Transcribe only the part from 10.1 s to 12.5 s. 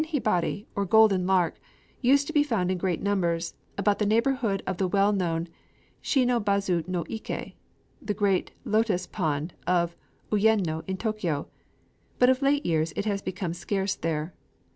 Uyeno in Tōkyō; but of